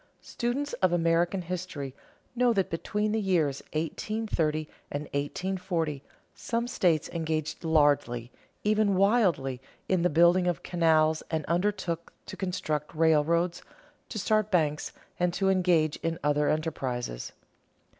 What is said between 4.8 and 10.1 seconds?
and 1840 some states engaged largely, even wildly, in the